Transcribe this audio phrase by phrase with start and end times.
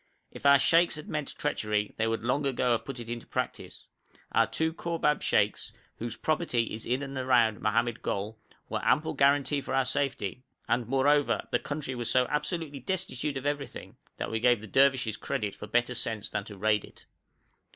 [0.31, 3.85] If our sheikhs had meant treachery they would long ago have put it into practice;
[4.31, 9.61] our two Kourbab sheikhs, whose property is in and around Mohammed Gol, were ample guarantee
[9.61, 14.39] for our safety; and, moreover, the country was so absolutely destitute of everything that we
[14.39, 17.05] gave the Dervishes credit for better sense than to raid it.